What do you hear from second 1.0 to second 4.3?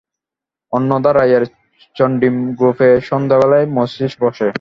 রায়ের চণ্ডীমণ্ডপে সন্ধ্যাবেলায় মজলিশ